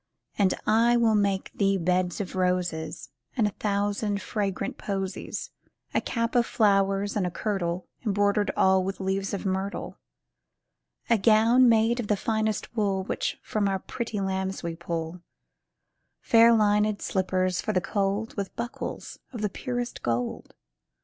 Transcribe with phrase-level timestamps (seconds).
[0.35, 5.51] And I will make thee beds of roses And a thousand fragrant posies,
[5.93, 9.99] A cap of flowers, and a kirtle Embroidered all with leaves of myrtle.
[11.07, 15.21] A gown made of the finest wool, Which from our pretty lambs we pull,
[16.19, 20.55] Fair lined slippers for the cold, With buckles of the purest gold.